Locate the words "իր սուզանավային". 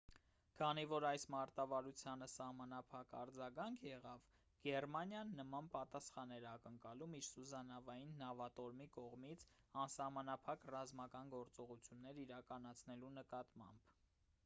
7.19-8.15